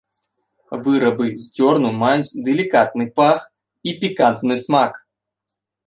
[0.87, 3.39] Вырабы з цёрну маюць далікатны пах
[3.87, 4.93] і пікантны смак.